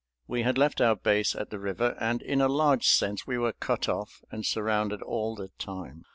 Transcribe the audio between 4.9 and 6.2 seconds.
all the time.